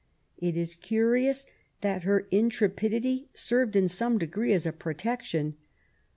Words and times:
It 0.39 0.57
is 0.57 0.73
curious 0.73 1.45
that 1.81 2.01
her 2.05 2.21
intrepidity 2.31 3.29
served 3.35 3.73
to 3.73 3.87
some 3.87 4.17
degree 4.17 4.51
as 4.51 4.65
a 4.65 4.73
protection. 4.73 5.57